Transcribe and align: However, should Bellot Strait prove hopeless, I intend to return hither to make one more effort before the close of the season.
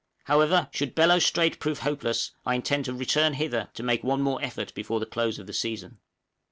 However, 0.23 0.67
should 0.73 0.95
Bellot 0.95 1.21
Strait 1.21 1.59
prove 1.59 1.81
hopeless, 1.81 2.31
I 2.43 2.55
intend 2.55 2.85
to 2.85 2.93
return 2.95 3.33
hither 3.35 3.69
to 3.75 3.83
make 3.83 4.03
one 4.03 4.23
more 4.23 4.43
effort 4.43 4.73
before 4.73 4.99
the 4.99 5.05
close 5.05 5.37
of 5.37 5.45
the 5.45 5.53
season. 5.53 5.99